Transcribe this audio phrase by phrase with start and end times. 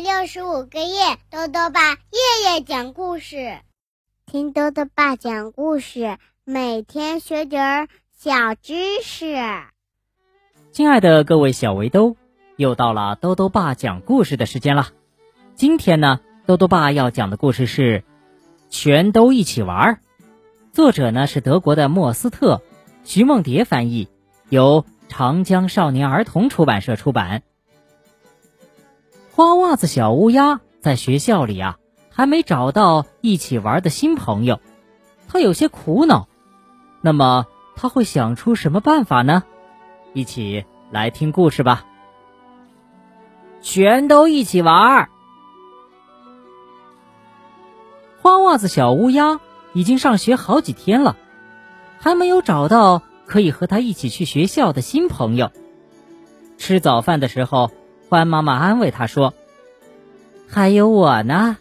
[0.00, 3.58] 六十五个夜，豆豆爸夜夜讲故事，
[4.26, 9.34] 听豆豆爸讲故事，每天学点儿小知识。
[10.70, 12.16] 亲爱的各位小围兜，
[12.56, 14.90] 又到了豆豆爸讲故事的时间了。
[15.56, 18.00] 今天呢，豆豆爸要讲的故事是
[18.70, 19.94] 《全都一起玩》，
[20.72, 22.62] 作者呢是德国的莫斯特，
[23.02, 24.08] 徐梦蝶翻译，
[24.48, 27.42] 由长江少年儿童出版社出版。
[29.38, 31.78] 花袜子小乌鸦在学校里啊，
[32.10, 34.58] 还没找到一起玩的新朋友，
[35.28, 36.26] 他有些苦恼。
[37.02, 39.44] 那么他会想出什么办法呢？
[40.12, 41.86] 一起来听故事吧。
[43.62, 45.08] 全都一起玩。
[48.20, 49.38] 花袜子小乌鸦
[49.72, 51.16] 已经上学好几天了，
[52.00, 55.52] 还没有找到可以和他一起去学校的新朋友。
[56.56, 57.70] 吃早饭的时候。
[58.08, 59.34] 欢妈妈安慰他说
[60.48, 61.58] ：“还有我呢，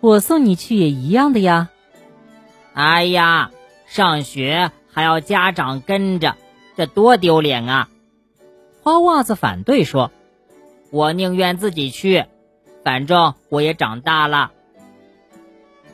[0.00, 1.68] 我送你去也一样的呀。”
[2.74, 3.50] 哎呀，
[3.86, 6.36] 上学还要家长跟着，
[6.76, 7.88] 这多丢脸啊！
[8.82, 10.12] 花袜子反对说
[10.92, 12.24] ：“我宁愿自己去，
[12.84, 14.52] 反正我也长大了。”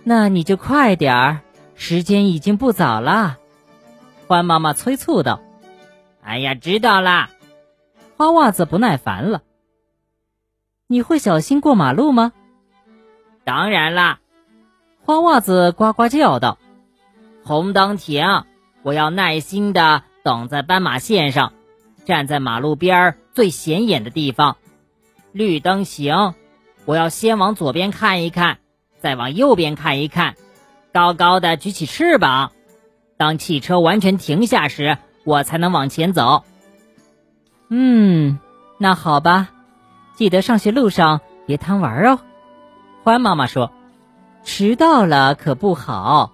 [0.04, 1.40] 那你就快点儿，
[1.74, 3.38] 时间已经不早了。”
[4.28, 5.40] 欢妈妈催促道。
[6.22, 7.30] “哎呀，知道啦。”
[8.18, 9.42] 花袜子不耐烦了。
[10.88, 12.32] 你会小心过马路吗？
[13.44, 14.20] 当然啦，
[15.04, 16.58] 花袜子呱呱叫道
[17.42, 18.44] ：“红灯停，
[18.82, 21.52] 我要耐心的等在斑马线上，
[22.04, 24.58] 站在马路边最显眼的地方。
[25.32, 26.34] 绿灯行，
[26.84, 28.58] 我要先往左边看一看，
[29.00, 30.36] 再往右边看一看，
[30.92, 32.52] 高高的举起翅膀。
[33.16, 36.44] 当汽车完全停下时，我才能往前走。”
[37.70, 38.38] 嗯，
[38.78, 39.48] 那好吧。
[40.16, 42.18] 记得上学路上别贪玩哦，
[43.04, 43.70] 欢妈妈说
[44.42, 46.32] ：“迟到了可不好。”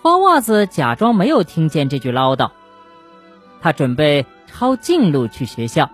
[0.00, 2.52] 花袜子假装没有听见这句唠叨，
[3.60, 5.90] 他准备抄近路去学校。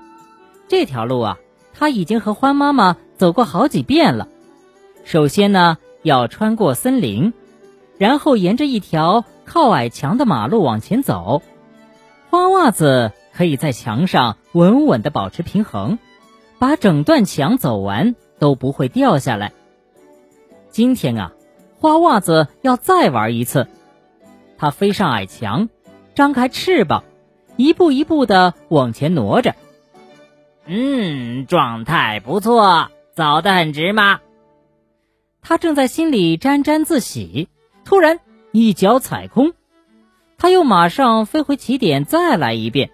[0.68, 1.38] 这条路啊，
[1.72, 4.28] 他已经和欢妈妈走过好几遍了。
[5.04, 7.32] 首先呢，要穿过森林，
[7.96, 11.40] 然后沿着一条靠矮墙的马路往前走。
[12.28, 15.98] 花袜子可以在墙上稳稳的保持平衡。
[16.60, 19.54] 把整段墙走完都不会掉下来。
[20.68, 21.32] 今天啊，
[21.78, 23.66] 花袜子要再玩一次。
[24.58, 25.70] 它飞上矮墙，
[26.14, 27.02] 张开翅膀，
[27.56, 29.54] 一步一步的往前挪着。
[30.66, 34.20] 嗯，状态不错，走得很直吗？
[35.40, 37.48] 他正在心里沾沾自喜，
[37.86, 38.20] 突然
[38.52, 39.54] 一脚踩空，
[40.36, 42.90] 他又马上飞回起点，再来一遍，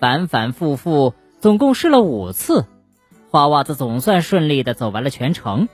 [0.00, 2.64] 反反复复，总共试了五次。
[3.30, 5.68] 花袜子总算顺利的走完了全程。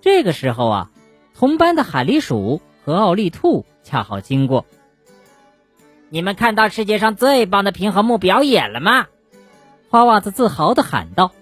[0.00, 0.90] 这个时候啊，
[1.34, 4.64] 同班的海狸鼠和奥利兔恰好经过。
[6.08, 9.06] 你们看到世界上最棒的平衡木表演了吗？
[9.90, 11.32] 花袜子自豪的喊道。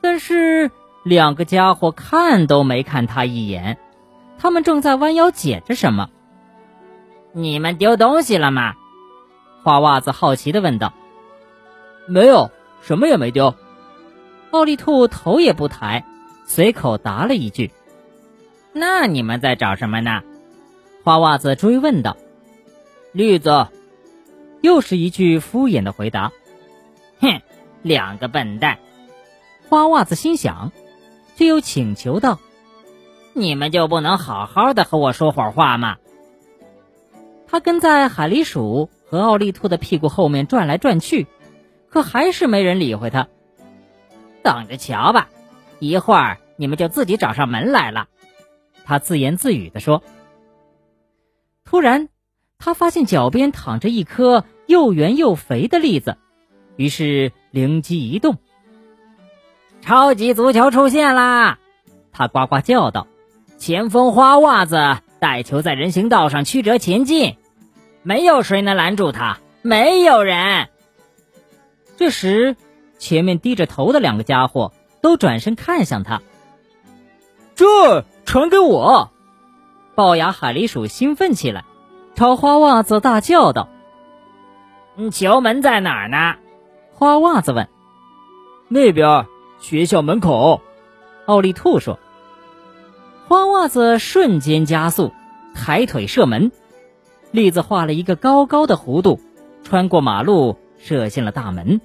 [0.00, 0.70] 但是
[1.02, 3.78] 两个家伙看都没看他一眼，
[4.38, 6.10] 他们正在弯腰捡着什么。
[7.32, 8.74] 你们丢东西了吗？
[9.62, 10.92] 花袜子好奇的问道。
[12.06, 12.50] 没有，
[12.82, 13.54] 什么也没丢。
[14.54, 16.04] 奥利兔头也不抬，
[16.46, 17.72] 随口答了一句
[18.72, 20.22] ：“那你们在找什么呢？”
[21.02, 22.16] 花袜子追问道。
[23.10, 23.66] “绿子。”
[24.62, 26.30] 又是一句敷衍的回答。
[27.20, 27.42] “哼，
[27.82, 28.78] 两个笨蛋。”
[29.68, 30.70] 花袜子心想，
[31.34, 32.38] 却又请求道
[33.34, 35.96] ：“你们就不能好好的和我说会儿话吗？”
[37.48, 41.26] 他跟在海狸鼠和奥利兔的屁股后面转来转去，
[41.88, 43.26] 可还是没人理会他。
[44.44, 45.28] 等着瞧吧，
[45.80, 48.06] 一会儿你们就自己找上门来了。”
[48.86, 50.04] 他自言自语地说。
[51.64, 52.08] 突然，
[52.58, 56.18] 他发现脚边躺着一颗又圆又肥的栗子，
[56.76, 58.36] 于是灵机一动，
[59.80, 61.58] 超级足球出现啦！
[62.12, 63.08] 他呱呱叫道
[63.58, 67.38] ：“前锋花袜子带球在人行道上曲折前进，
[68.02, 70.68] 没有谁能拦住他，没有人。”
[71.96, 72.54] 这时。
[73.04, 74.72] 前面低着头的两个家伙
[75.02, 76.22] 都转身看向他。
[77.54, 79.10] 这传给我！
[79.94, 81.66] 龅牙海狸鼠兴奋起来，
[82.14, 83.68] 朝花袜子大叫道
[85.12, 86.36] ：“球门在哪儿呢？”
[86.96, 87.68] 花袜子问。
[88.68, 89.26] “那边，
[89.60, 90.62] 学校门口。”
[91.26, 91.98] 奥利兔说。
[93.28, 95.12] 花袜子瞬间加速，
[95.54, 96.52] 抬腿射门，
[97.32, 99.20] 栗子画了一个高高的弧度，
[99.62, 101.82] 穿过马路，射进了大门。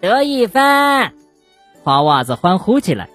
[0.00, 1.12] 得一分，
[1.82, 3.08] 花袜子欢呼起来。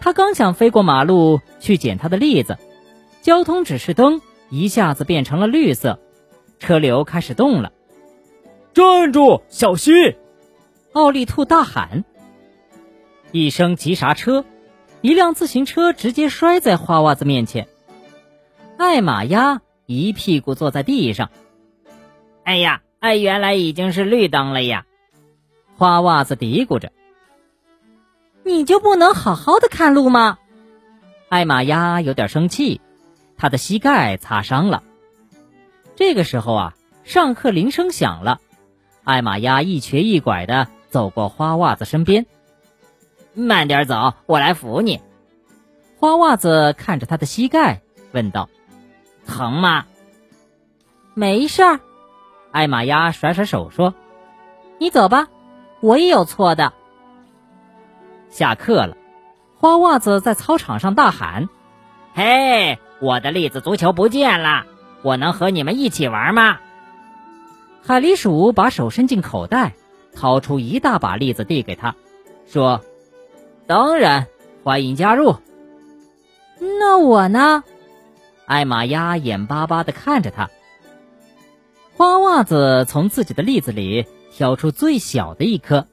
[0.00, 2.58] 他刚想飞过马路去捡他的栗子，
[3.20, 6.00] 交通指示灯一下子变成了绿色，
[6.58, 7.72] 车流开始动了。
[8.74, 10.16] 站住，小心！
[10.92, 12.04] 奥利兔大喊。
[13.30, 14.44] 一声急刹车，
[15.00, 17.68] 一辆自行车直接摔在花袜子面前。
[18.78, 21.30] 艾玛鸭一屁股坐在地上。
[22.44, 24.84] 哎呀，哎，原来已经是绿灯了呀！
[25.76, 26.92] 花袜子嘀咕着。
[28.44, 30.38] 你就不能好好的看路吗？
[31.28, 32.80] 艾玛鸭有点生气，
[33.36, 34.82] 他的膝盖擦伤了。
[35.94, 36.74] 这个时候啊，
[37.04, 38.40] 上课铃声响了，
[39.04, 42.26] 艾玛鸭一瘸一拐的走过花袜子身边。
[43.34, 45.00] 慢点走，我来扶你。
[45.98, 47.80] 花袜子看着他的膝盖，
[48.12, 48.50] 问道
[49.26, 49.86] ：“疼吗
[51.14, 51.80] ？”“没事儿。”
[52.50, 53.94] 艾玛鸭甩甩手说
[54.78, 55.28] ：“你走吧，
[55.82, 56.72] 我也有错的。”
[58.30, 58.96] 下课了，
[59.58, 61.50] 花袜子在操场上大喊
[62.14, 64.64] ：“嘿，我的栗子足球不见了！
[65.02, 66.58] 我能和你们一起玩吗？”
[67.84, 69.74] 海狸鼠把手伸进口袋，
[70.14, 71.96] 掏出一大把栗子递给他，
[72.46, 72.80] 说
[73.66, 74.28] ：“当然，
[74.62, 75.36] 欢迎加入。”
[76.78, 77.64] 那我呢？
[78.46, 80.48] 艾玛鸭眼巴巴的看着他。
[81.96, 85.86] 花袜子从自己的栗子里挑出最小的一颗，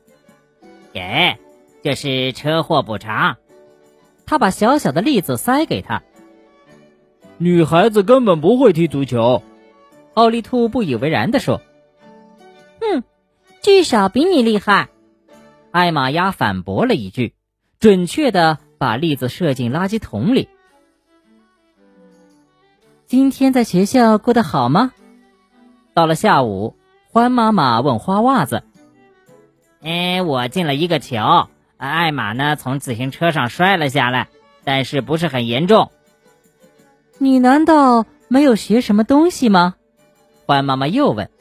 [0.93, 1.37] 给。
[1.81, 3.37] 这是车祸补偿。
[4.25, 6.03] 他把小小的栗子塞给他。
[7.37, 9.43] 女孩子根本不会踢足球，
[10.13, 11.61] 奥利兔不以为然地说
[12.81, 13.03] ：“哼，
[13.61, 14.89] 至少比你厉害。”
[15.71, 17.33] 艾玛鸭反驳了一句，
[17.79, 20.49] 准确的把栗子射进垃圾桶里。
[23.05, 24.91] 今天在学校过得好吗？
[25.93, 26.75] 到了下午，
[27.11, 28.63] 欢妈妈问花袜子
[29.81, 31.47] ：“哎，我进了一个球。”
[31.77, 32.55] 艾玛呢？
[32.55, 34.27] 从自行车上摔了下来，
[34.63, 35.91] 但是不是很严重。
[37.17, 39.75] 你难道没有学什么东西吗？
[40.45, 41.31] 欢妈妈又问。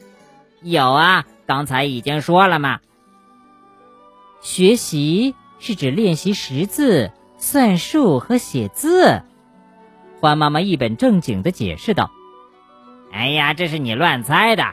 [0.63, 2.79] 有啊，刚才已经说了嘛。
[4.41, 9.21] 学习是指练习识字、算术和写字。
[10.19, 12.09] 欢妈妈一本正经的解释道。
[13.11, 14.63] 哎呀，这是你乱猜的。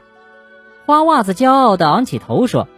[0.86, 2.68] 花袜子骄傲地昂起头说：“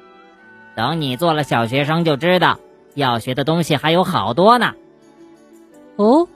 [0.75, 2.59] 等你做了小学生就知道。”
[2.95, 4.73] 要学的东西还有好多呢。
[5.95, 6.27] 哦，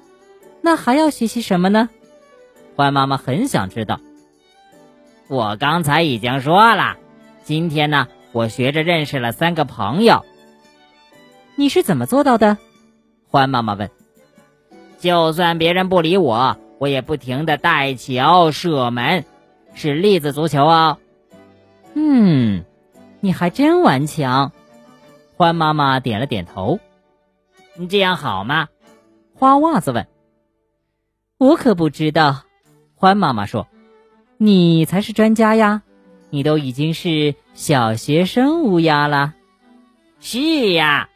[0.61, 1.89] 那还要学习什么呢？
[2.77, 3.99] 欢妈妈很想知道。
[5.27, 6.99] 我刚才已经说了，
[7.43, 10.25] 今天呢，我学着认识了三个朋友。
[11.57, 12.59] 你是怎么做到的？
[13.29, 13.91] 欢妈妈问。
[15.01, 19.25] 就算别人不理我，我也不停的带球、射门，
[19.75, 20.99] 是粒子足球哦。
[21.95, 22.65] 嗯，
[23.21, 24.53] 你还真顽强。
[25.37, 26.79] 欢妈妈点了点头，
[27.75, 28.69] 你这样好吗？
[29.35, 30.07] 花袜子问。
[31.39, 32.43] 我可不知道。
[32.95, 33.67] 欢妈妈说
[34.39, 35.83] ：“你才是专家呀，
[36.31, 39.35] 你都已经是小学生乌鸦了。”
[40.21, 41.09] 是呀，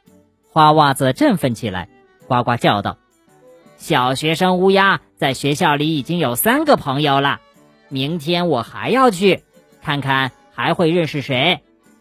[0.51, 1.89] 花袜子振奋起来，
[2.27, 2.99] 呱呱叫道
[3.79, 7.41] ：“小学生乌鸦在学校里已经有三个朋友了，
[7.89, 9.45] 明天我还要去，
[9.81, 11.61] 看看还会认识谁。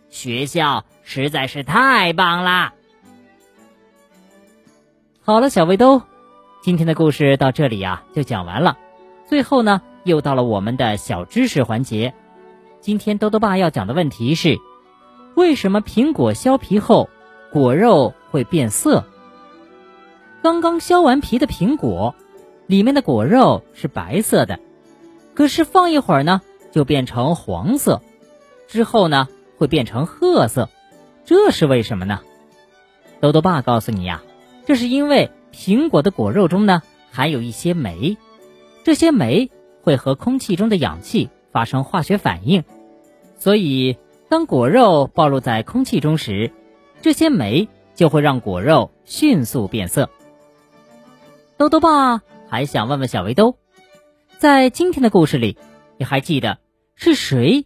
[0.10, 2.74] 学校。”实在是太棒啦！
[5.22, 6.02] 好了，小围兜，
[6.64, 8.80] 今天的故事到这里呀就讲完了。
[9.28, 12.16] 最后呢，又到了我们的小知识环节。
[12.82, 14.58] 今天兜兜爸要讲的问题是：
[15.36, 17.08] 为什么苹果削皮后
[17.52, 19.06] 果肉会变色？
[20.42, 22.16] 刚刚削完皮的苹果，
[22.66, 24.60] 里面的果肉是白色的，
[25.36, 28.02] 可是放一会儿呢，就变成黄色，
[28.68, 30.70] 之后呢，会变成褐色。
[31.24, 32.22] 这是为什么呢？
[33.20, 34.24] 豆豆爸告诉你呀，
[34.66, 36.82] 这是因为苹果的果肉中呢
[37.12, 38.18] 含有一些酶，
[38.84, 39.50] 这些酶
[39.82, 42.64] 会和空气中的氧气发生化学反应，
[43.38, 43.98] 所以
[44.30, 46.52] 当果肉暴露在空气中时，
[47.02, 50.10] 这些酶就会让果肉迅速变色。
[51.58, 53.58] 豆豆爸还想问问小围兜，
[54.38, 55.58] 在今天的故事里，
[55.98, 56.58] 你还记得
[56.96, 57.66] 是谁